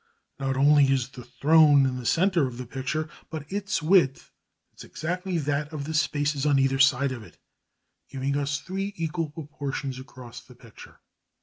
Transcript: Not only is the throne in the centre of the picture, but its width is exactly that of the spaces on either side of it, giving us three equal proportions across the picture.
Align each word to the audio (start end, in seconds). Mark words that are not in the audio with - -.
Not 0.39 0.57
only 0.57 0.85
is 0.91 1.09
the 1.09 1.23
throne 1.23 1.85
in 1.85 1.97
the 1.99 2.07
centre 2.07 2.47
of 2.47 2.57
the 2.57 2.65
picture, 2.65 3.07
but 3.29 3.45
its 3.53 3.83
width 3.83 4.31
is 4.75 4.83
exactly 4.83 5.37
that 5.37 5.71
of 5.71 5.83
the 5.83 5.93
spaces 5.93 6.43
on 6.43 6.57
either 6.57 6.79
side 6.79 7.11
of 7.11 7.21
it, 7.21 7.37
giving 8.09 8.35
us 8.35 8.57
three 8.59 8.95
equal 8.97 9.29
proportions 9.29 9.99
across 9.99 10.41
the 10.41 10.55
picture. 10.55 11.01